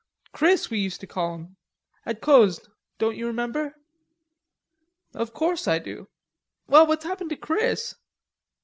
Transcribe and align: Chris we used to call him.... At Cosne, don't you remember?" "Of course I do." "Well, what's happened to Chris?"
Chris 0.31 0.71
we 0.71 0.79
used 0.79 0.99
to 0.99 1.05
call 1.05 1.35
him.... 1.35 1.57
At 2.07 2.21
Cosne, 2.21 2.57
don't 2.97 3.15
you 3.15 3.27
remember?" 3.27 3.75
"Of 5.13 5.31
course 5.31 5.67
I 5.67 5.77
do." 5.77 6.07
"Well, 6.65 6.87
what's 6.87 7.05
happened 7.05 7.29
to 7.29 7.35
Chris?" 7.37 7.93